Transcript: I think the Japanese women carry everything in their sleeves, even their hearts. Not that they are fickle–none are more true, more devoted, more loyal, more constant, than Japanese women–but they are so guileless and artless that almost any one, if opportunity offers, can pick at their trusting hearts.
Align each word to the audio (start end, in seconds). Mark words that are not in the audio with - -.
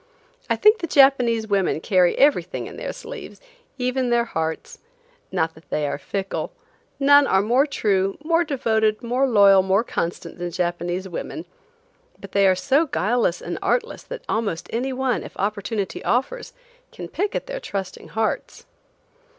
I 0.49 0.55
think 0.55 0.79
the 0.79 0.87
Japanese 0.87 1.45
women 1.47 1.79
carry 1.79 2.17
everything 2.17 2.65
in 2.65 2.75
their 2.75 2.91
sleeves, 2.91 3.39
even 3.77 4.09
their 4.09 4.25
hearts. 4.25 4.79
Not 5.31 5.53
that 5.53 5.69
they 5.69 5.85
are 5.87 5.99
fickle–none 5.99 7.27
are 7.27 7.41
more 7.43 7.67
true, 7.67 8.17
more 8.23 8.43
devoted, 8.43 9.03
more 9.03 9.27
loyal, 9.27 9.61
more 9.61 9.83
constant, 9.83 10.39
than 10.39 10.49
Japanese 10.49 11.07
women–but 11.07 12.31
they 12.31 12.47
are 12.47 12.55
so 12.55 12.87
guileless 12.87 13.43
and 13.43 13.59
artless 13.61 14.01
that 14.01 14.25
almost 14.27 14.65
any 14.73 14.91
one, 14.91 15.21
if 15.21 15.37
opportunity 15.37 16.03
offers, 16.03 16.53
can 16.91 17.07
pick 17.07 17.35
at 17.35 17.45
their 17.45 17.59
trusting 17.59 18.07
hearts. 18.07 18.65